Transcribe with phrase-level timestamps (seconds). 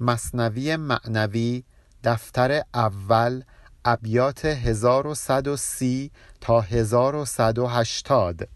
[0.00, 1.64] مصنوی معنوی
[2.04, 3.42] دفتر اول
[3.84, 8.48] ابیات 1130 تا 1180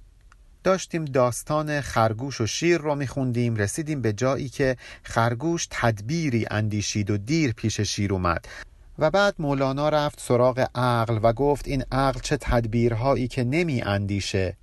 [0.64, 7.16] داشتیم داستان خرگوش و شیر رو میخوندیم رسیدیم به جایی که خرگوش تدبیری اندیشید و
[7.16, 8.48] دیر پیش شیر اومد.
[8.98, 14.56] و بعد مولانا رفت سراغ عقل و گفت این عقل چه تدبیرهایی که نمی اندیشه.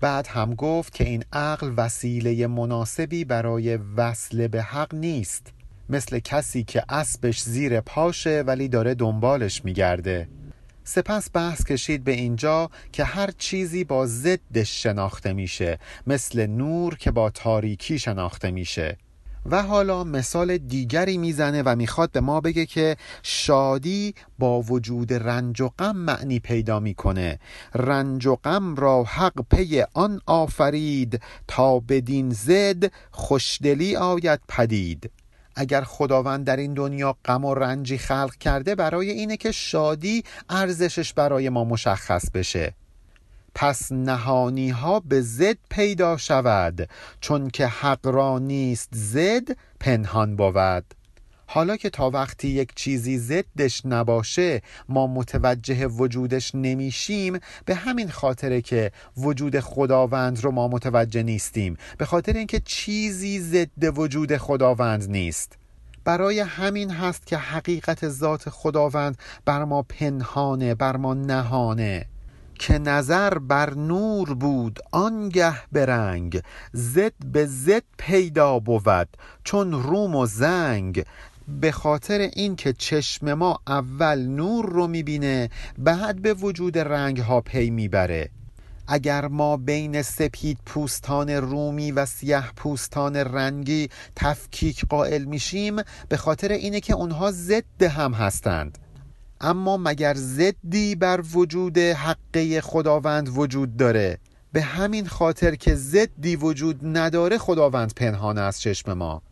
[0.00, 5.52] بعد هم گفت که این عقل وسیله مناسبی برای وصل به حق نیست.
[5.88, 10.28] مثل کسی که اسبش زیر پاشه ولی داره دنبالش میگرده.
[10.84, 17.10] سپس بحث کشید به اینجا که هر چیزی با ضدش شناخته میشه مثل نور که
[17.10, 18.98] با تاریکی شناخته میشه.
[19.50, 25.60] و حالا مثال دیگری می‌زنه و می‌خواد به ما بگه که شادی با وجود رنج
[25.60, 27.38] و غم معنی پیدا می‌کنه.
[27.74, 35.10] رنج و غم را حق پی آن آفرید تا بدین زد خوشدلی آید پدید.
[35.56, 41.12] اگر خداوند در این دنیا غم و رنجی خلق کرده برای اینه که شادی ارزشش
[41.12, 42.74] برای ما مشخص بشه.
[43.54, 46.88] پس نهانی ها به زد پیدا شود
[47.20, 50.84] چون که حق را نیست زد پنهان بود.
[51.46, 58.60] حالا که تا وقتی یک چیزی ضدش نباشه ما متوجه وجودش نمیشیم به همین خاطره
[58.60, 65.58] که وجود خداوند رو ما متوجه نیستیم به خاطر اینکه چیزی ضد وجود خداوند نیست.
[66.04, 72.06] برای همین هست که حقیقت ذات خداوند بر ما پنهانه بر ما نهانه.
[72.58, 79.08] که نظر بر نور بود آنگه برنگ زد به زد پیدا بود
[79.44, 81.04] چون روم و زنگ
[81.48, 87.70] به خاطر اینکه چشم ما اول نور رو می‌بینه بعد به وجود رنگ ها پی
[87.70, 88.30] می‌بره.
[88.88, 95.76] اگر ما بین سپید پوستان رومی و سیاه پوستان رنگی تفکیک قائل میشیم
[96.08, 98.78] به خاطر اینه که اونها ضد هم هستند.
[99.40, 104.18] اما مگر ضدی بر وجود حقه خداوند وجود داره؟
[104.52, 109.22] به همین خاطر که ضدی وجود نداره خداوند پنهان از چشم ما.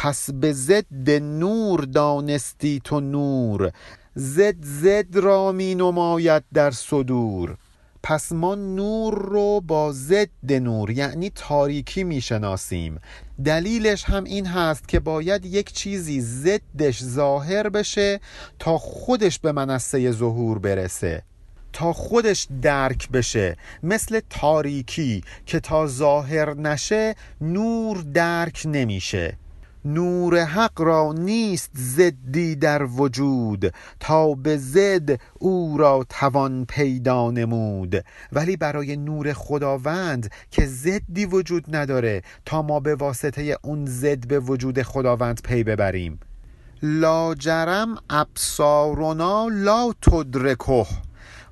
[0.00, 3.72] پس به ضد نور دانستی تو نور.
[4.14, 7.56] زد زد را می نماید در صدور.
[8.02, 13.00] پس ما نور رو با ضد نور یعنی تاریکی می‌شناسیم
[13.44, 18.20] دلیلش هم این هست که باید یک چیزی ضدش ظاهر بشه
[18.58, 21.22] تا خودش به منصه ظهور برسه.
[21.72, 23.56] تا خودش درک بشه.
[23.82, 29.36] مثل تاریکی که تا ظاهر نشه نور درک نمیشه.
[29.88, 38.04] نور حق را نیست زدی در وجود تا به زد او را توان پیدا نمود.
[38.32, 44.38] ولی برای نور خداوند که زدی وجود نداره تا ما به واسطه اون زد به
[44.40, 46.20] وجود خداوند پی ببریم.
[46.82, 50.86] لاجرم ابصارنا لا تدرکه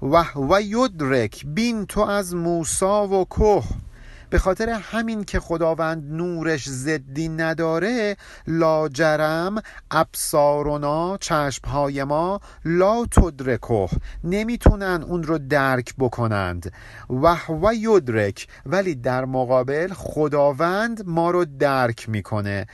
[0.03, 3.86] و و یدرک بین تو از موسا و که.
[4.31, 8.17] به خاطر همین که خداوند نورش زدی نداره
[8.47, 13.89] لاجرم ابصارنا چشمهای ما لا تدرکه.
[14.25, 16.73] نمی‌تونن اون رو درک بکنند.
[17.11, 18.49] و و یدرک.
[18.67, 22.67] ولی در مقابل خداوند ما رو درک می‌کنه.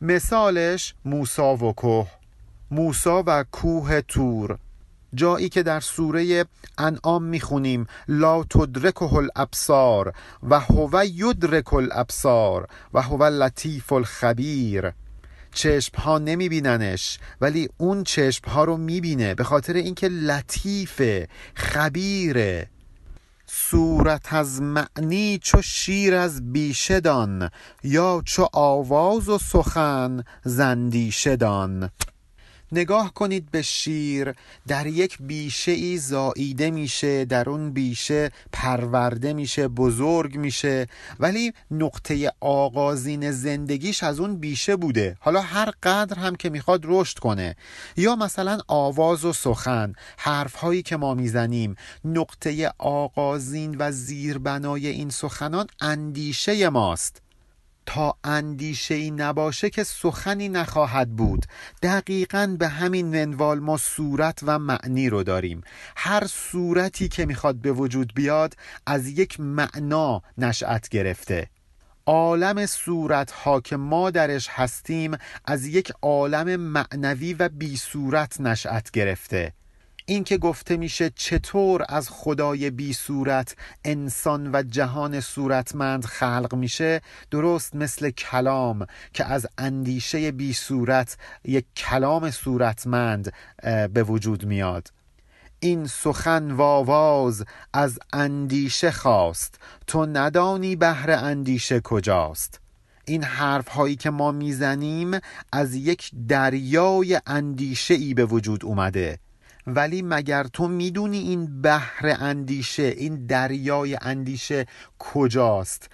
[0.00, 2.08] مثالش موسا و کوه.
[2.70, 4.58] موسا و کوه تور.
[5.14, 6.44] جایی که در سوره
[6.78, 10.12] انعام می‌خونیم لا تدرکه الابصار
[10.42, 14.92] و هو یدرک الابصار و هو لطیف الخبیر.
[15.52, 22.68] چشم ها نمیبیننش ولی اون چشم ها رو می‌بینه به خاطر اینکه لطیفه خبیره
[23.46, 27.50] صورت از معنی چو شیر از بیشه دان
[27.84, 31.90] یا چو آواز و سخن زندیشه دان.
[32.72, 34.34] نگاه کنید به شیر
[34.66, 40.86] در یک بیشه ای زاییده میشه در اون بیشه پرورده میشه بزرگ میشه
[41.20, 45.16] ولی نقطه آغازین زندگیش از اون بیشه بوده.
[45.20, 47.56] حالا هر قدر هم که می‌خواد رشد کنه.
[47.96, 51.74] یا مثلا آواز و سخن حرف هایی که ما می‌زنیم
[52.04, 57.22] نقطه آغازین و زیربنای این سخنان اندیشه ماست.
[57.86, 61.46] تا اندیشه ای نباشه که سخنی نخواهد بود.
[61.82, 65.60] دقیقا به همین منوال ما صورت و معنی رو داریم.
[65.96, 68.56] هر صورتی که می‌خواد به وجود بیاد
[68.86, 71.50] از یک معنا نشأت گرفته.
[72.06, 78.90] عالم صورت ها که ما درش هستیم از یک عالم معنوی و بی صورت نشأت
[78.90, 79.52] گرفته.
[80.10, 87.00] این که گفته میشه چطور از خدای بی صورت انسان و جهان صورتمند خلق میشه
[87.30, 93.32] درست مثل کلام که از اندیشه بی صورت یک کلام صورتمند
[93.92, 94.92] به وجود میاد.
[95.60, 99.58] این سخن واواز از اندیشه خواست.
[99.86, 102.60] تو ندانی بهر اندیشه کجاست.
[103.04, 105.18] این حرف هایی که ما می‌زنیم
[105.52, 109.18] از یک دریای اندیشه ای به وجود اومده.
[109.76, 114.66] ولی مگر تو می‌دونی این بحر اندیشه این دریای اندیشه
[114.98, 115.90] کجاست؟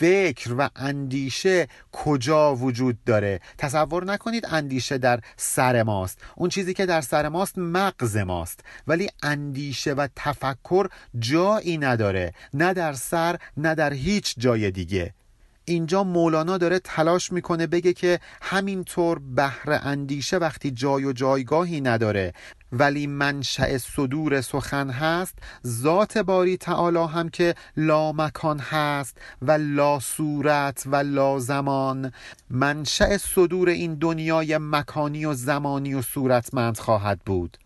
[0.00, 6.18] فکر و اندیشه کجا وجود داره؟ تصور نکنید اندیشه در سر ماست.
[6.36, 8.60] اون چیزی که در سر ماست مغز ماست.
[8.86, 10.88] ولی اندیشه و تفکر
[11.18, 12.32] جایی نداره.
[12.54, 15.14] نه در سر نه در هیچ جای دیگه.
[15.70, 22.32] اینجا مولانا داره تلاش می‌کنه بگه که همینطور بهر اندیشه وقتی جای و جایگاهی نداره
[22.72, 29.98] ولی منشأ صدور سخن هست ذات باری تعالی هم که لا مکان هست و لا
[30.00, 32.12] صورت و لا زمان
[32.50, 37.56] منشأ صدور این دنیای مکانی و زمانی و صورتمند خواهد بود.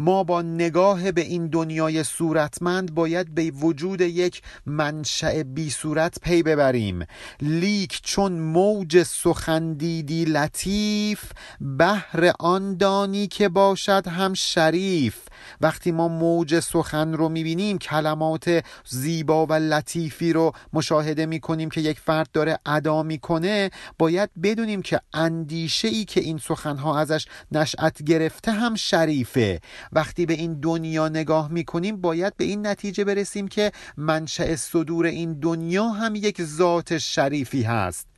[0.00, 6.42] ما با نگاه به این دنیای صورتمند باید به وجود یک منشأ بی صورت پی
[6.42, 7.06] ببریم.
[7.40, 11.22] لیک چون موج سخن دیدی لطیف
[11.60, 15.18] بهر آن دانی که باشد هم شریف.
[15.60, 22.00] وقتی ما موج سخن رو می‌بینیم کلمات زیبا و لطیفی رو مشاهده می‌کنیم که یک
[22.00, 28.52] فرد داره ادا می‌کنه باید بدونیم که اندیشه ای که این سخنها ازش نشأت گرفته
[28.52, 29.60] هم شریفه.
[29.92, 35.32] وقتی به این دنیا نگاه می‌کنیم باید به این نتیجه برسیم که منشأ صدور این
[35.32, 38.09] دنیا هم یک ذات شریفی هست.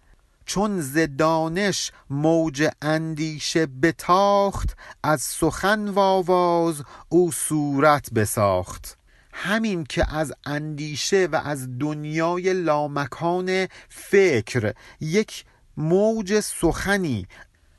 [0.46, 8.98] چون ز دانش موج اندیشه بتاخت از سخن و آواز او صورت بساخت.
[9.32, 15.44] همین که از اندیشه و از دنیای لامکان فکر یک
[15.76, 17.26] موج سخنی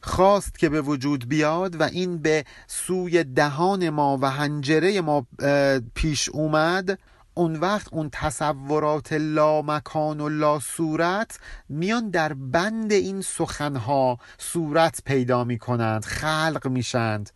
[0.01, 5.27] خواست که به وجود بیاد و این به سوی دهان ما و هنجره ما
[5.95, 7.00] پیش اومد.
[7.33, 11.39] اون وقت اون تصورات لا مکان و لا صورت
[11.69, 17.30] میان در بند این سخنها صورت پیدا می کنند خلق میشند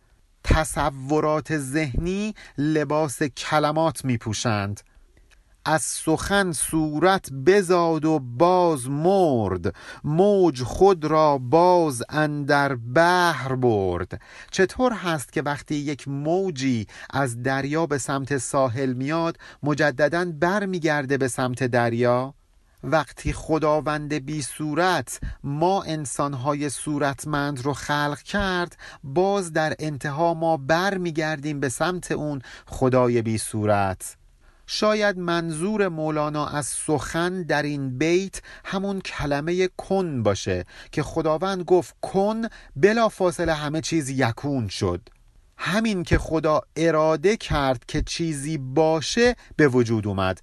[0.44, 4.80] تصورات ذهنی لباس کلمات می پوشند
[5.70, 9.74] از سخن صورت بزاد و باز مرد.
[10.04, 14.20] موج خود را باز اندر بحر برد.
[14.50, 21.28] چطور هست که وقتی یک موجی از دریا به سمت ساحل میاد مجددا برمیگرده به
[21.28, 22.34] سمت دریا؟
[22.84, 31.60] وقتی خداوند بی صورت ما انسانهای صورتمند رو خلق کرد باز در انتها ما برمیگردیم
[31.60, 34.17] به سمت اون خدای بی صورت.
[34.70, 41.94] شاید منظور مولانا از سخن در این بیت همون کلمه کن باشه که خداوند گفت
[42.02, 42.42] کن
[42.76, 45.08] بلا فاصله همه چیز یکون شد.
[45.58, 50.40] همین که خدا اراده کرد که چیزی باشه به وجود اومد.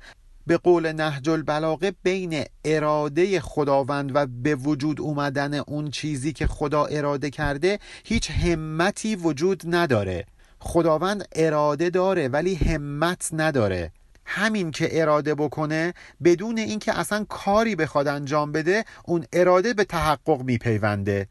[0.48, 6.86] به قول نهج البلاغه بین اراده خداوند و به وجود اومدن اون چیزی که خدا
[6.86, 10.26] اراده کرده هیچ همتی وجود نداره.
[10.60, 13.92] خداوند اراده داره ولی همت نداره.
[14.26, 15.94] همین که اراده بکنه
[16.24, 21.28] بدون اینکه اصلا کاری بخواد انجام بده اون اراده به تحقق میپیونده.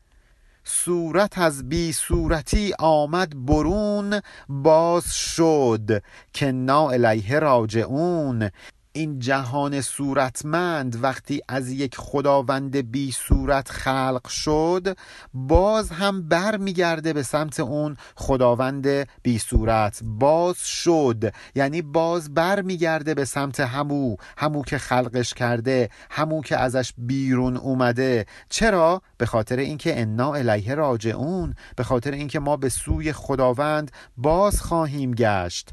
[0.64, 8.50] صورت از بی صورتی آمد برون باز شد که نا الیه راجعون.
[8.96, 14.96] این جهان صورتمند وقتی از یک خداوند بی صورت خلق شد
[15.34, 18.86] باز هم بر میگرده به سمت اون خداوند
[19.22, 20.00] بی صورت.
[20.02, 26.56] باز شد یعنی باز بر میگرده به سمت همو همو که خلقش کرده همو که
[26.56, 28.26] ازش بیرون اومده.
[28.48, 34.60] چرا؟ به خاطر اینکه انا الیه راجعون به خاطر اینکه ما به سوی خداوند باز
[34.60, 35.70] خواهیم گشت.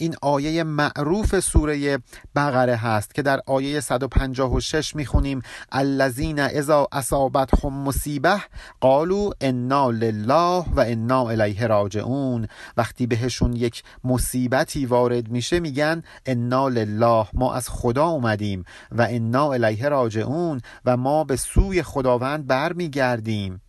[0.00, 1.98] این آیه معروف سوره
[2.36, 5.42] بقره هست که در آیه 156 می‌خونیم
[5.72, 8.40] الذین اذا اصابتهم مصیبه
[8.80, 12.46] قالوا انا لله و انا الیه راجعون.
[12.76, 19.52] وقتی بهشون یک مصیبتی وارد میشه میگن انا لله ما از خدا اومدیم و انا
[19.52, 23.60] الیه راجعون و ما به سوی خداوند برمیگردیم.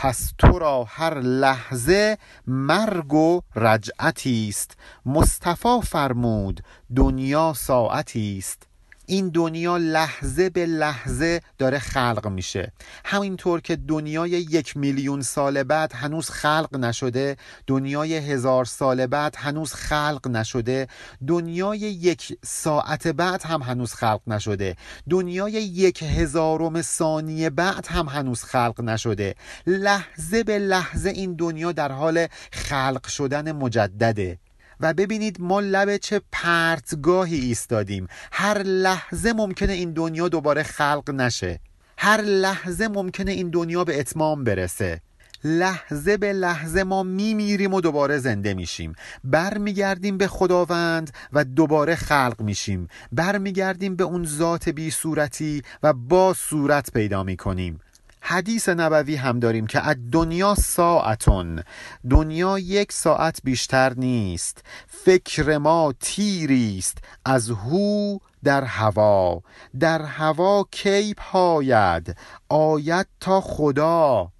[0.00, 4.76] پس تو را هر لحظه مرگ و رجعتی است.
[5.06, 6.60] مصطفی فرمود
[6.96, 8.67] دنیا ساعتی است.
[9.08, 12.72] این دنیا لحظه به لحظه داره خلق میشه.
[13.04, 17.36] همینطور که دنیای یک میلیون سال بعد هنوز خلق نشده
[17.66, 20.86] دنیای هزار سال بعد هنوز خلق نشده
[21.26, 24.76] دنیای یک ساعت بعد هم هنوز خلق نشده
[25.10, 29.34] دنیای یک هزارم ثانیه بعد هم هنوز خلق نشده.
[29.66, 34.38] لحظه به لحظه این دنیا در حال خلق شدن مجدده.
[34.80, 38.06] و ببینید ما لب چه پرتگاهی ایستادیم.
[38.32, 41.60] هر لحظه ممکنه این دنیا دوباره خلق نشه.
[41.98, 45.00] هر لحظه ممکنه این دنیا به اتمام برسه.
[45.44, 48.92] لحظه به لحظه ما میمیریم و دوباره زنده میشیم.
[49.24, 52.88] برمیگردیم به خداوند و دوباره خلق میشیم.
[53.12, 57.80] برمیگردیم به اون ذات بی صورتی و با صورت پیدا می‌کنیم.
[58.20, 61.62] حدیث نبوی هم داریم که از دنیا ساعتون
[62.10, 64.64] دنیا یک ساعت بیشتر نیست.
[64.88, 69.42] فکر ما تیریست از هو در هوا.
[69.80, 72.16] در هوا کی پاید؟
[72.48, 74.32] آید تا خدا.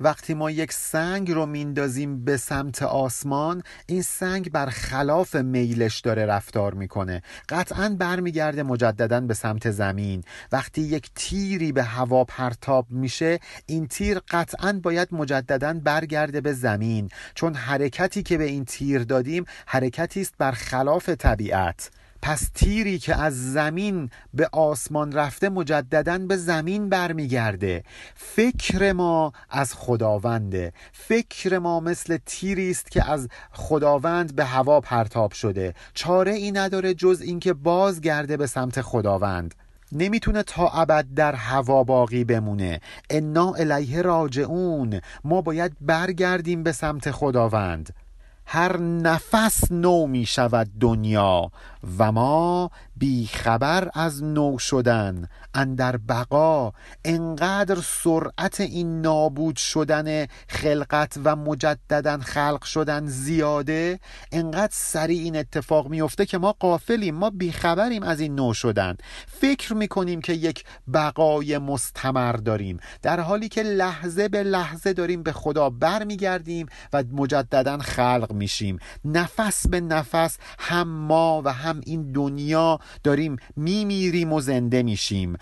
[0.00, 6.26] وقتی ما یک سنگ رو میندازیم به سمت آسمان این سنگ بر خلاف میلش داره
[6.26, 7.22] رفتار می‌کنه.
[7.48, 10.22] قطعا برمیگرده مجددا به سمت زمین.
[10.52, 17.08] وقتی یک تیری به هوا پرتاب میشه این تیر قطعا باید مجددا برگرده به زمین.
[17.34, 21.90] چون حرکتی که به این تیر دادیم حرکتی است بر خلاف طبیعت.
[22.22, 27.82] پس تیری که از زمین به آسمان رفته مجددا به زمین برمیگرده.
[28.14, 30.72] فکر ما از خداونده.
[30.92, 35.74] فکر ما مثل تیری است که از خداوند به هوا پرتاب شده.
[35.94, 39.54] چاره ای نداره جز اینکه بازگرده به سمت خداوند.
[39.92, 42.80] نمی‌تونه تا ابد در هوا باقی بمونه.
[43.10, 45.00] انا الیه راجعون.
[45.24, 48.05] ما باید برگردیم به سمت خداوند.
[48.46, 51.50] هر نفس نو می شود دنیا
[51.98, 56.72] و ما بیخبر از نو شدن اندر بقا
[57.04, 64.00] انقدر سرعت این نابود شدن خلقت و مجددا خلق شدن زیاده
[64.32, 68.96] انقدر سریع این اتفاق میفته که ما قافلیم ما بیخبریم از این نو شدن.
[69.26, 75.32] فکر می‌کنیم که یک بقای مستمر داریم در حالی که لحظه به لحظه داریم به
[75.32, 78.78] خدا برمیگردیم و مجددا خلق میشیم.
[79.04, 85.36] نفس به نفس هم ما و هم این دنیا داریم میمیریم و زنده میشیم.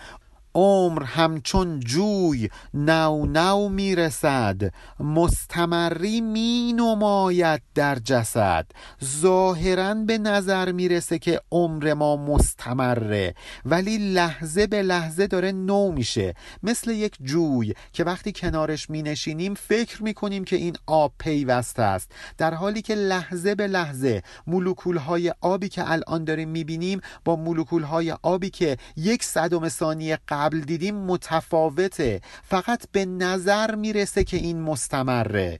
[0.55, 4.61] عمر همچون جوی نو نو می‌رسد
[4.99, 8.65] مستمری می نماید در جسد.
[9.03, 13.35] ظاهرا به نظر می‌رسه که عمر ما مستمره
[13.65, 16.33] ولی لحظه به لحظه داره نو میشه.
[16.63, 21.81] مثل یک جوی که وقتی کنارش می نشینیم فکر می کنیم که این آب پیوسته
[21.81, 22.11] است.
[22.37, 27.35] در حالی که لحظه به لحظه مولکول های آبی که الان داریم می بینیم با
[27.35, 32.21] مولکول های آبی که یک صدم ثانیه قبل قبل دیدیم متفاوته.
[32.43, 35.59] فقط به نظر می‌رسه که این مستمره.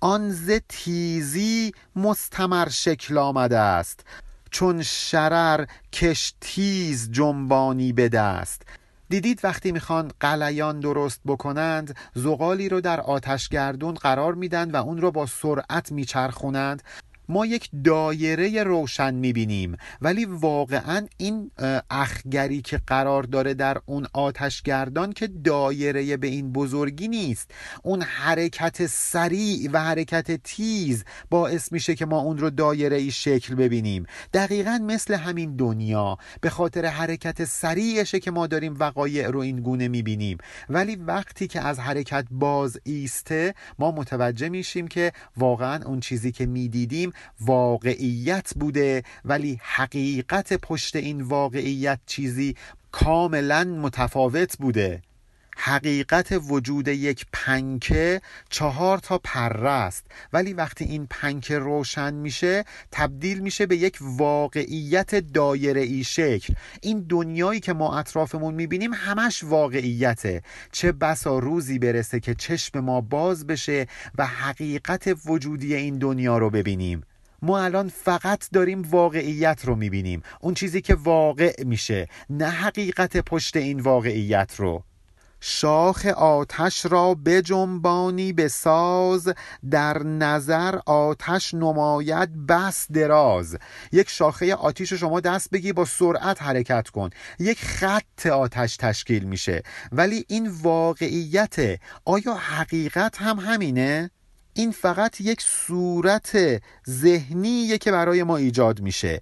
[0.00, 4.04] آن ز تیزی مستمر شکل آمده است.
[4.50, 8.62] چون شرر کش تیز جنبانی به دست.
[9.08, 15.10] دیدید وقتی می‌خوان قلیان درست بکنند زغالی رو در آتشگردون قرار میدن و اون رو
[15.10, 16.82] با سرعت میچرخونند.
[17.28, 19.76] ما یک دایره روشن می‌بینیم.
[20.00, 21.50] ولی واقعا این
[21.90, 27.50] اخگری که قرار داره در اون آتشگردان که دایره به این بزرگی نیست.
[27.82, 33.54] اون حرکت سریع و حرکت تیز باعث میشه که ما اون رو دایره ای شکل
[33.54, 34.06] ببینیم.
[34.32, 39.88] دقیقا مثل همین دنیا به خاطر حرکت سریعشه که ما داریم وقایع رو این گونه
[39.88, 40.38] می‌بینیم.
[40.68, 46.46] ولی وقتی که از حرکت باز ایسته ما متوجه میشیم که واقعا اون چیزی که
[46.46, 52.56] می‌دیدیم واقعیت بوده ولی حقیقت پشت این واقعیت چیزی
[52.92, 55.02] کاملا متفاوت بوده.
[55.60, 60.06] حقیقت وجود یک پنکه چهار تا پره است.
[60.32, 66.54] ولی وقتی این پنکه روشن میشه تبدیل میشه به یک واقعیت دایره ای شکل.
[66.82, 70.42] این دنیایی که ما اطرافمون می‌بینیم همش واقعیته.
[70.72, 73.86] چه بسا روزی برسه که چشم ما باز بشه
[74.18, 77.02] و حقیقت وجودی این دنیا رو ببینیم.
[77.42, 80.22] ما الان فقط داریم واقعیت رو می‌بینیم.
[80.40, 84.84] اون چیزی که واقع میشه نه حقیقت پشت این واقعیت رو.
[85.40, 89.28] شاخ آتش را بجنبانی به ساز
[89.70, 93.56] در نظر آتش نماید بس دراز.
[93.92, 97.10] یک شاخه آتیش شما دست بگی با سرعت حرکت کن.
[97.38, 99.62] یک خط آتش تشکیل میشه.
[99.92, 104.10] ولی این واقعیت آیا حقیقت هم همینه؟
[104.54, 109.20] این فقط یک صورت ذهنیه که برای ما ایجاد میشه.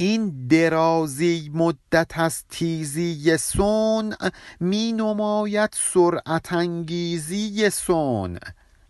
[0.00, 4.14] این درازی مدت از تیزی سون
[4.60, 8.38] می نماید سرعت انگیزی سون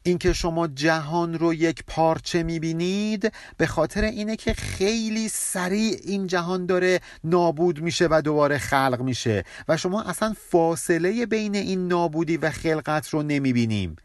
[0.02, 6.66] اینکه شما جهان رو یک پارچه می‌بینید به خاطر اینه که خیلی سریع این جهان
[6.66, 12.50] داره نابود میشه و دوباره خلق میشه و شما اصلا فاصله بین این نابودی و
[12.50, 13.96] خلقت رو نمی‌بینیم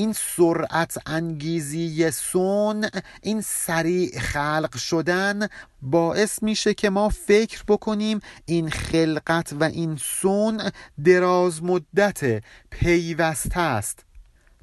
[0.00, 2.88] این سرعت انگیزی سون
[3.22, 5.48] این سریع خلق شدن
[5.82, 10.70] باعث میشه که ما فکر بکنیم این خلقت و این سون
[11.04, 14.04] دراز مدت پیوسته است.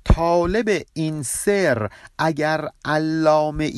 [0.04, 3.72] طالب این سر اگر علامه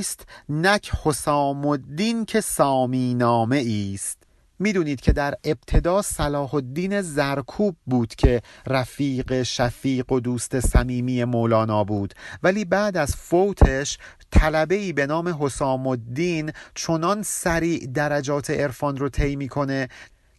[0.00, 4.17] است نک حسام الدین که سامی نامه است.
[4.58, 11.84] می‌دونید که در ابتدا صلاح الدین زرکوب بود که رفیق شفیق و دوست صمیمی مولانا
[11.84, 12.14] بود.
[12.42, 13.98] ولی بعد از فوتش
[14.30, 19.88] طلبه ای به نام حسام الدین چنان سریع درجات عرفان رو طی می‌کنه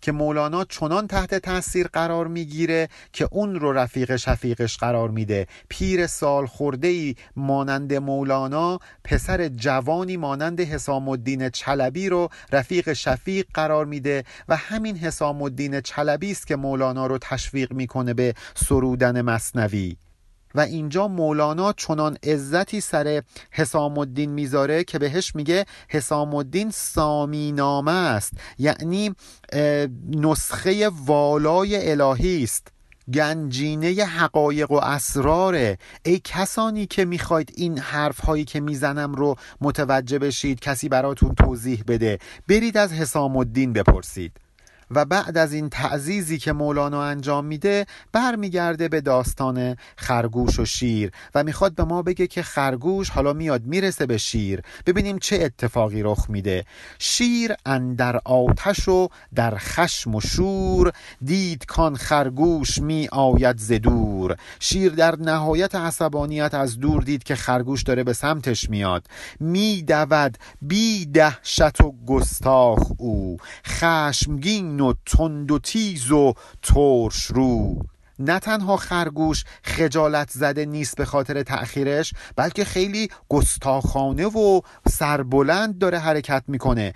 [0.01, 5.47] که مولانا چنان تحت تاثیر قرار می‌گیره که اون رو رفیق شفیقش قرار میده.
[5.69, 13.45] پیر سال خورده ای مانند مولانا پسر جوانی مانند حسام الدین چلبی رو رفیق شفیق
[13.53, 19.21] قرار میده و همین حسام الدین چلبی است که مولانا رو تشویق می‌کنه به سرودن
[19.21, 19.97] مصنوی.
[20.55, 27.51] و اینجا مولانا چنان عزتی سر حسام الدین می‌ذاره که بهش میگه حسام الدین سامی
[27.51, 28.33] نامه است.
[28.57, 29.15] یعنی
[30.11, 32.67] نسخه والای الهی است.
[33.13, 35.77] گنجینه حقایق و اسراره.
[36.05, 41.83] ای کسانی که می‌خواید این حرف هایی که می‌زنم رو متوجه بشید کسی براتون توضیح
[41.87, 42.19] بده.
[42.47, 44.31] برید از حسام الدین بپرسید.
[44.91, 51.11] و بعد از این تعزیزی که مولانا انجام میده برمیگرده به داستان خرگوش و شیر
[51.35, 54.61] و می‌خواد به ما بگه که خرگوش حالا میاد می‌رسه به شیر.
[54.85, 56.65] ببینیم چه اتفاقی رخ میده.
[56.99, 60.91] شیر اندر آتش و در خشم و شور
[61.25, 67.83] دید کان خرگوش می آید زدور شیر در نهایت عصبانیت از دور دید که خرگوش
[67.83, 69.07] داره به سمتش میاد.
[69.39, 73.37] میدود بی دهشت و گستاخ او.
[73.67, 76.33] خشمگین و تند و تیز و
[76.63, 77.79] ترش رو.
[78.19, 85.99] نه تنها خرگوش خجالت زده نیست به خاطر تأخیرش بلکه خیلی گستاخانه و سربلند داره
[85.99, 86.93] حرکت می‌کنه.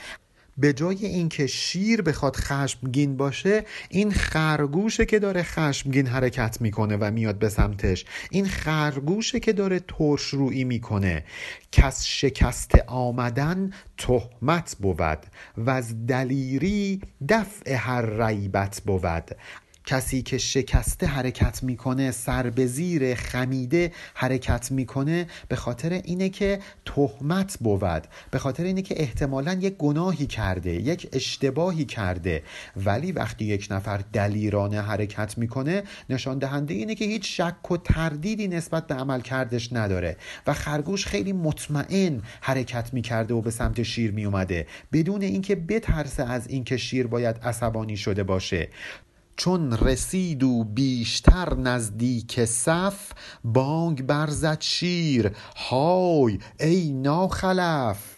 [0.57, 7.11] به جای اینکه شیر بخواد خشمگین باشه این خرگوشه که داره خشمگین حرکت می‌کنه و
[7.11, 8.05] میاد به سمتش.
[8.31, 11.25] این خرگوشه که داره ترش روی می‌کنه.
[11.71, 15.25] کس شکست آمدن تهمت بود
[15.57, 19.35] و از دلیری دفع هر ریبت بود.
[19.85, 26.59] کسی که شکسته حرکت می‌کنه سر به زیر خمیده حرکت می‌کنه به خاطر اینه که
[26.85, 32.43] تهمت بود به خاطر اینه که احتمالا یک گناهی کرده یک اشتباهی کرده.
[32.75, 38.47] ولی وقتی یک نفر دلیرانه حرکت می‌کنه نشان دهنده اینه که هیچ شک و تردیدی
[38.47, 40.17] نسبت به عمل کردش نداره
[40.47, 46.47] و خرگوش خیلی مطمئن حرکت می‌کرده و به سمت شیر میومده بدون اینکه بترسه از
[46.47, 48.69] اینکه شیر باید عصبانی شده باشه.
[49.35, 53.11] چون رسید و بیشتر نزدیک صف
[53.43, 58.15] بانگ برزد شیر های ای ناخلف.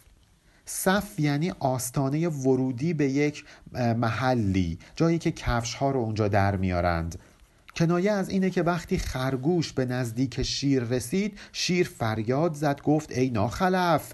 [0.65, 7.19] صف یعنی آستانه ورودی به یک محلی جایی که کفش ها رو اونجا در میارند.
[7.75, 13.29] کنایه از اینه که وقتی خرگوش به نزدیک شیر رسید شیر فریاد زد گفت ای
[13.29, 14.13] ناخلف.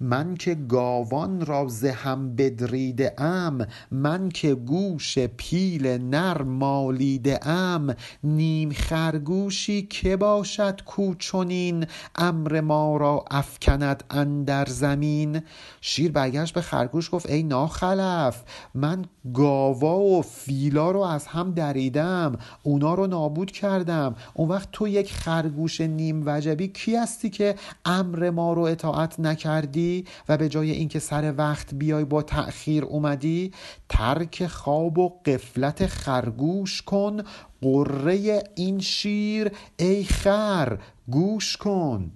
[0.00, 8.70] من که گاوان را هم بدریده ام من که گوش پیل نر مالیده ام نیم
[8.70, 15.42] خرگوشی که باشد کوچونین امر ما را افکند اندر زمین.
[15.80, 18.42] شیر برگشت به خرگوش گفت ای ناخلف
[18.74, 19.04] من
[19.34, 24.14] گاوا و فیلا رو از هم دریدم اونا رو نابود کردم.
[24.34, 27.54] اون وقت تو یک خرگوش نیم وجبی کی هستی که
[27.84, 29.85] امر ما رو اطاعت نکردی؟
[30.28, 33.52] و به جای اینکه سر وقت بیای با تأخیر اومدی
[33.88, 37.22] ترک خواب و قفلت خرگوش کن.
[37.62, 40.78] قره این شیر ای خر
[41.10, 42.10] گوش کن.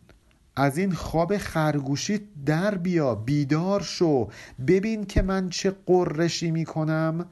[0.57, 4.29] از این خواب خرگوشی در بیا بیدار شو.
[4.67, 7.27] ببین که من چه قرشی می‌کنم.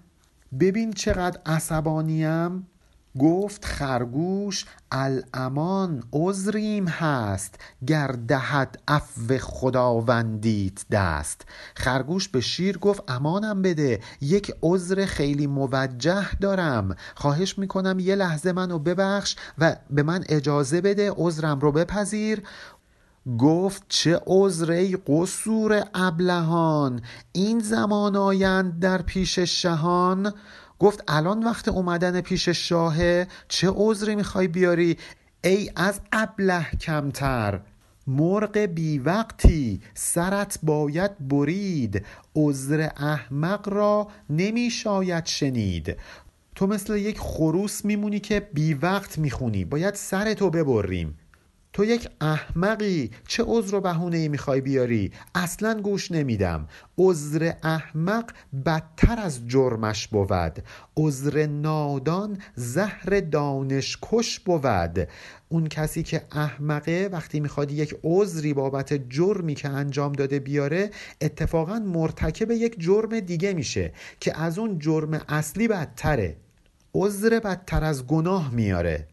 [0.61, 2.66] ببین چقدر عصبانیم.
[3.18, 7.55] گفت خرگوش الامان عذریم هست
[7.87, 11.42] گر دهد عفو خداوندیت دست.
[11.75, 16.97] خرگوش به شیر گفت امانم بده یک عذر خیلی موجه دارم.
[17.14, 22.42] خواهش می‌کنم یه لحظه منو ببخش و به من اجازه بده عذرم رو بپذیر.
[23.38, 30.33] گفت چه عذره قصور ابلهان این زمان آیند در پیش شهان.
[30.79, 34.97] گفت الان وقت اومدن پیش شاهه چه عذری می‌خوای بیاری؟
[35.45, 37.61] ای از ابله کمتر
[38.07, 45.97] مرغ بی وقتی سرت باید برید عذر احمق را نمی شاید شنید.
[46.55, 51.19] تو مثل یک خروس میمونی که بی وقت می‌خونی باید سرتو ببریم.
[51.79, 56.69] تو یک احمقی چه عذر و بهونه ای می‌خوای بیاری؟ اصلا گوش نمیدم.
[56.99, 58.31] عذر احمق
[58.67, 60.62] بدتر از جرمش بود.
[60.97, 65.09] عذر نادان زهر دانش کش بود.
[65.49, 71.79] اون کسی که احمقه وقتی می‌خواد یک عذری بابت جرمی که انجام داده بیاره اتفاقا
[71.79, 76.37] مرتکب یک جرم دیگه میشه که از اون جرم اصلی بدتره.
[76.95, 79.07] عذر بدتر از گناه میاره.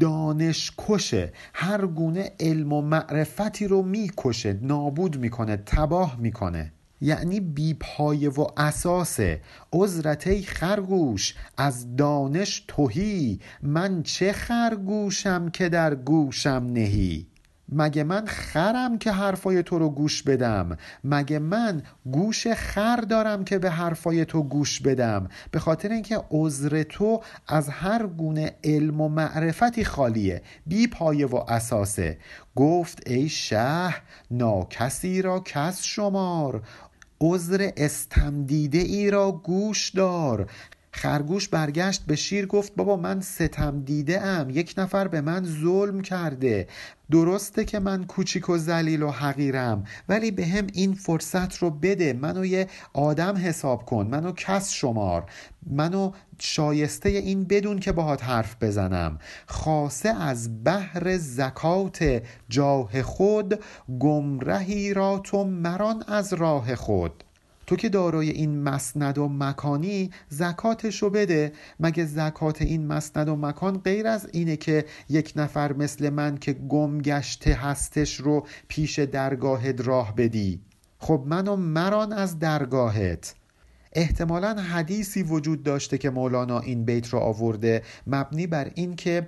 [0.00, 6.72] دانش کشه هر گونه علم و معرفتی رو می‌کشه نابود می‌کنه تباه می‌کنه.
[7.00, 9.40] یعنی بیپایه و اساسه
[9.72, 13.40] عذرت خرگوش از دانش توهی.
[13.62, 17.26] من چه خرگوشم که در گوشم نهی؟
[17.68, 23.58] مگه من خرم که حرفای تو رو گوش بدم؟ مگه من گوش خر دارم که
[23.58, 29.08] به حرفای تو گوش بدم؟ به خاطر اینکه عذر تو از هر گونه علم و
[29.08, 32.18] معرفتی خالیه بی پایه و اساسه.
[32.56, 33.94] گفت ای شه
[34.30, 36.62] ناکسی را کس شمار.
[37.20, 40.50] عذر استمدیده ای را گوش دار.
[40.96, 46.00] خرگوش برگشت به شیر گفت بابا من ستم دیده ام یک نفر به من ظلم
[46.00, 46.68] کرده.
[47.10, 52.12] درسته که من کوچیک و ذلیل و حقیرم ولی به هم این فرصت رو بده.
[52.12, 54.06] منو یه آدم حساب کن.
[54.06, 55.30] منو کس شمار.
[55.70, 59.18] منو شایسته این بدون که باهات حرف بزنم.
[59.46, 63.60] خاصه از بحر زکات جاه خود
[64.00, 67.24] گمرهی را تو مران از راه خود.
[67.66, 71.52] تو که دارای این مسند و مکانی زکاتش رو بده.
[71.80, 76.52] مگه زکات این مسند و مکان غیر از اینه که یک نفر مثل من که
[76.52, 80.60] گم گشته هستش رو پیش درگاهت راه بدی؟
[80.98, 83.34] خب منو مران از درگاهت.
[83.96, 89.26] احتمالا حدیثی وجود داشته که مولانا این بیت رو آورده مبنی بر این که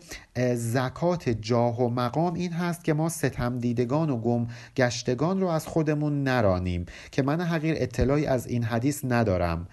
[0.55, 5.67] زکات جاه و مقام این هست که ما ستم دیدگان و گم گشتگان رو از
[5.67, 9.69] خودمون نرانیم که من حقیر اطلاعی از این حدیث ندارم.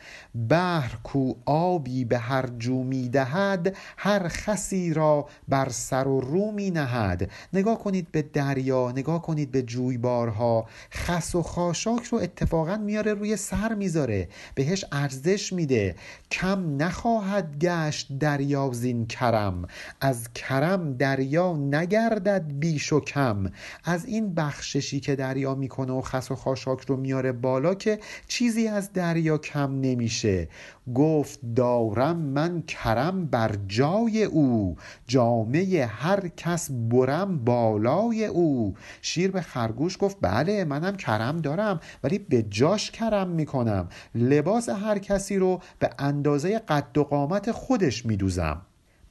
[0.50, 6.52] بحر کو آبی به هر جو می دهد هر خسی را بر سر و رو
[6.52, 7.32] می نهد.
[7.54, 13.36] نگاه کنید به دریا نگاه کنید به جویبارها خس و خاشاک رو اتفاقا میاره روی
[13.36, 14.28] سر می‌ذاره.
[14.56, 15.96] بهش ارزش میده.
[16.36, 19.68] کم نخواهد گشت دریا زین کرم.
[20.02, 23.52] از کرم دریا نگردد بیش و کم.
[23.84, 28.68] از این بخششی که دریا می‌کنه و خس و خاشاک رو میاره بالا که چیزی
[28.68, 30.48] از دریا کم نمیشه.
[30.96, 34.76] گفت دارم من کرم بر جای او.
[35.08, 38.76] جامعه هر کس برم بالای او.
[39.02, 43.90] شیر به خرگوش گفت بله منم کرم دارم ولی به جاش کرم می‌کنم.
[44.16, 46.25] لباس هر کسی رو به اندازه
[46.68, 48.62] قد و قامت خودش میدوزم.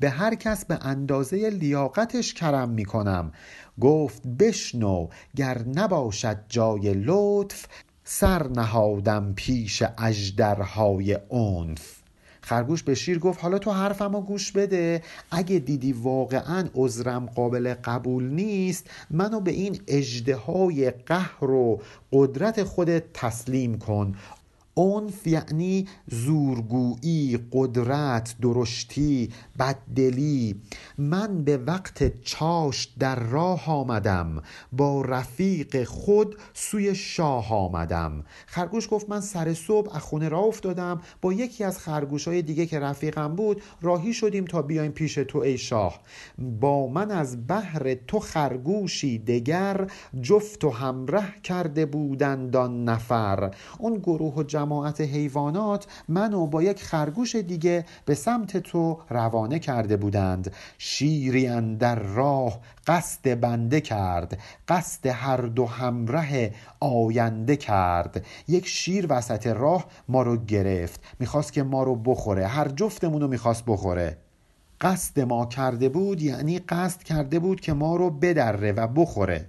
[0.01, 3.33] به هر کس به اندازه لیاقتش کرم می‌کنم.
[3.81, 7.67] گفت بشنو گر نباشد جای لطف
[8.05, 12.05] سر نهادم پیش اژدرهای عنف.
[12.41, 15.03] خرگوش به شیر گفت حالا تو حرفمو گوش بده.
[15.31, 20.37] اگه دیدی واقعا عذرم قابل قبول نیست منو به این اجده
[21.07, 21.81] قهر و
[22.13, 24.15] قدرت خودت تسلیم کن.
[24.77, 30.61] عنف یعنی زورگویی قدرت درشتی بددلی.
[30.99, 34.43] من به وقت چاش در راه آمدم.
[34.73, 38.25] با رفیق خود سوی شاه آمدم.
[38.47, 41.01] خرگوش گفت من سر صبح از خونه راه افتادم.
[41.21, 45.39] با یکی از خرگوش های دیگه که رفیقم بود راهی شدیم تا بیایم پیش تو
[45.39, 46.01] ای شاه.
[46.39, 49.87] با من از بحر تو خرگوشی دگر
[50.23, 53.51] جفت و همره کرده بودند آن نفر.
[53.79, 59.97] اون گروه و جماعت حیوانات منو با یک خرگوش دیگه به سمت تو روانه کرده
[59.97, 60.53] بودند.
[60.79, 68.27] شیری در راه قصد بنده کرد قصد هر دو همره آینده کرد.
[68.49, 73.29] یک شیر وسط راه ما رو گرفت می‌خواست که ما رو بخوره هر جفتمون رو
[73.29, 74.19] می‌خواست بخوره.
[74.81, 79.47] قصد ما کرده بود یعنی قصد کرده بود که ما رو بدره و بخوره.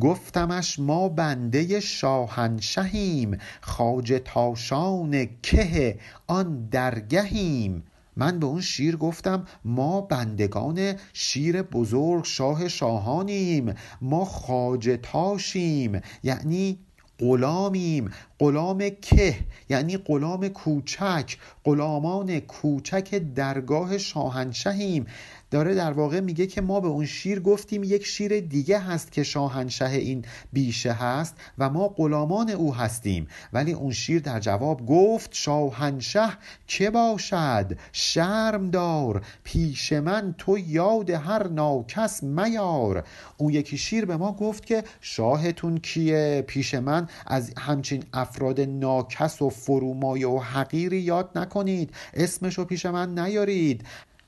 [0.00, 7.84] گفتمش ما بنده شاهنشهیم خواجه تاشان که آن درگهیم.
[8.16, 16.78] من به اون شیر گفتم ما بندگان شیر بزرگ شاه شاهانیم ما خاجتاشیم یعنی
[17.18, 18.10] غلامیم.
[18.38, 19.36] غلام که
[19.68, 25.06] یعنی غلام کوچک غلامان کوچک درگاه شاهنشهیم.
[25.50, 29.22] داره در واقع میگه که ما به اون شیر گفتیم یک شیر دیگه هست که
[29.22, 33.28] شاهنشه این بیشه هست و ما غلامان او هستیم.
[33.52, 36.28] ولی اون شیر در جواب گفت شاهنشه
[36.66, 43.04] که باشد؟ شرم دار پیش من تو یاد هر ناکس میار.
[43.36, 49.42] اون یکی شیر به ما گفت که شاهتون کیه؟ پیش من از همچین افراد ناکس
[49.42, 51.94] و فرومایه و حقیری یاد نکنید.
[52.14, 53.84] اسمشو پیش من نیارید.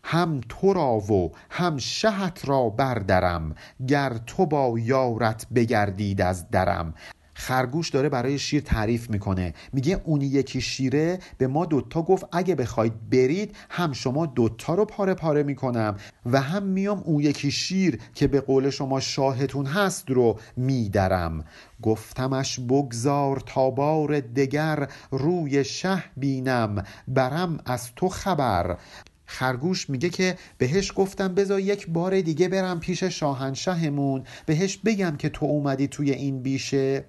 [0.09, 3.55] هم تو را و هم شهت را بردرم
[3.89, 6.95] گر تو با یارت بگردید از درم.
[7.35, 9.55] خرگوش داره برای شیر تعریف می‌کنه.
[9.73, 14.85] میگه اونی یکی شیره به ما دوتا گفت اگه بخواید برید هم شما دوتا رو
[14.85, 20.11] پاره پاره می‌کنم و هم میام اون یکی شیر که به قول شما شاهتون هست
[20.11, 21.45] رو میدرم.
[21.83, 28.77] گفتمش بگذار تا بار دگر روی شه بینم برم از تو خبر.
[29.27, 35.29] خرگوش میگه که بهش گفتم بذار یک بار دیگه برم پیش شاهنشهمون بهش بگم که
[35.29, 37.05] تو اومدی توی این بیشه.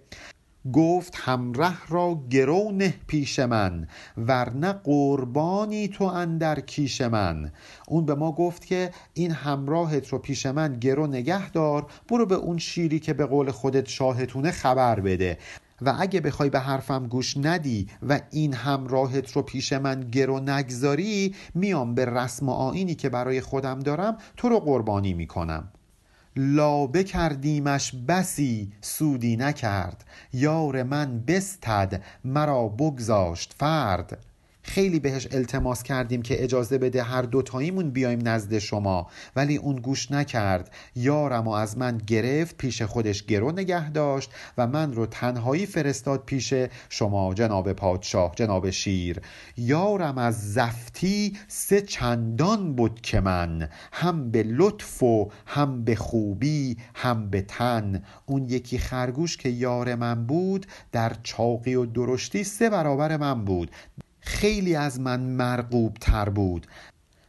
[0.73, 7.51] گفت همره را گرو نه پیش من ورنه قربانی تو اندر کیش من.
[7.87, 12.35] اون به ما گفت که این همراهت رو پیش من گرو نگه دار برو به
[12.35, 15.37] اون شیری که به قول خودت شاهتونه خبر بده.
[15.81, 21.35] و اگه بخوای به حرفم گوش ندی و این همراهت رو پیش من گرو نگذاری
[21.53, 25.71] میام به رسم و آینی که برای خودم دارم تو رو قربانی می‌کنم.
[26.35, 30.05] لابه کردیمش بسی سودی نکرد.
[30.33, 34.26] یار من بستد مرا بگذاشت فرد.
[34.67, 39.07] خیلی بهش التماس کردیم که اجازه بده هر دوتاییمون بیایم نزد شما.
[39.35, 40.71] ولی اون گوش نکرد.
[40.95, 46.23] یارم و از من گرفت پیش خودش گرو نگه داشت و من رو تنهایی فرستاد
[46.25, 46.53] پیش
[46.89, 49.21] شما جناب پادشاه جناب شیر.
[49.57, 53.69] یارم از زفتی سه چندان بود که من.
[53.91, 58.03] هم به لطف و هم به خوبی هم به تن.
[58.25, 63.71] اون یکی خرگوش که یار من بود در چاقی و درشتی سه برابر من بود.
[64.27, 66.67] خیلی از من مرغوب تر بود.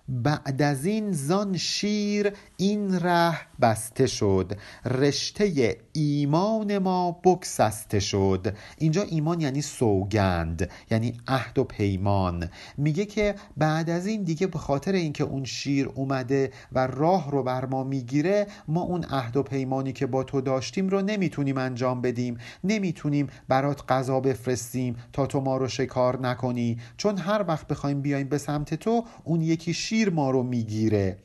[0.09, 4.53] بعد از این زان شیر این ره بسته شد.
[4.85, 8.57] رشته ایمان ما بکسسته شد.
[8.79, 12.49] اینجا ایمان یعنی سوگند یعنی عهد و پیمان.
[12.77, 17.43] میگه که بعد از این دیگه به خاطر اینکه اون شیر اومده و راه رو
[17.43, 22.01] بر ما می‌گیره ما اون عهد و پیمانی که با تو داشتیم رو نمی‌تونیم انجام
[22.01, 22.39] بدیم.
[22.65, 26.79] نمی‌تونیم برات غذا بفرستیم تا تو ما رو شکار نکنی.
[26.97, 31.19] چون هر وقت بخوایم بیایم به سمت تو اون یکی شیر ما رو می‌گیره.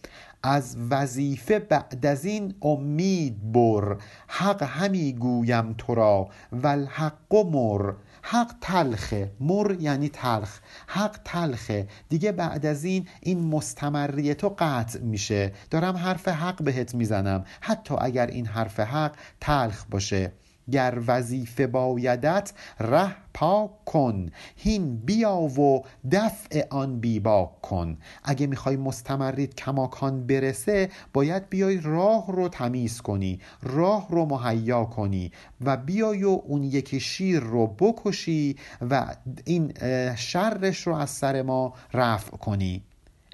[0.46, 3.98] از وظیفه بعد از این امید بر.
[4.28, 6.30] حق همی گویم تو را.
[6.52, 7.94] والحق مر.
[8.22, 10.60] حق تلخه مر یعنی تلخ.
[10.88, 15.52] حق تلخه دیگه بعد از این این مستمریت تو قطع میشه.
[15.70, 17.46] دارم حرف حق بهت می‌زنم.
[17.62, 20.32] حتی اگر این حرف حق تلخ باشه.
[20.72, 24.30] گر وظیفه بایدت ره پاک کن.
[24.56, 27.98] هین بیا و دفع آن بیباک کن.
[28.24, 35.32] اگه می‌خوای مستمرید کماکان برسه باید بیای راه رو تمیز کنی راه رو مهیا کنی
[35.62, 38.56] و بیای و اون یکی شیر رو بکشی
[38.90, 39.74] و این
[40.16, 42.84] شرش رو از سر ما رفع کنی.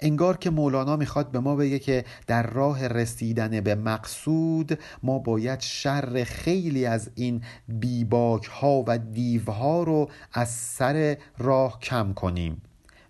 [0.02, 5.60] انگار که مولانا می‌خواد به ما بگه که در راه رسیدن به مقصود ما باید
[5.60, 12.62] شر خیلی از این بیباک ها و دیوها رو از سر راه کم کنیم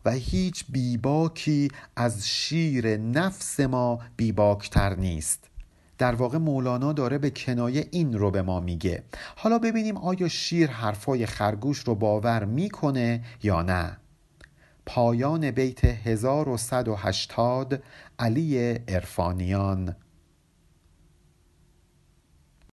[0.05, 5.51] و هیچ بیباکی از شیر نفس ما بیباکتر نیست.
[5.99, 9.03] در واقع مولانا داره به کنایه این رو به ما میگه.
[9.37, 13.97] حالا ببینیم آیا شیر حرفای خرگوش رو باور می‌کنه یا نه.
[14.95, 17.83] پایان بیت 1180
[18.19, 19.97] علی ارفانیان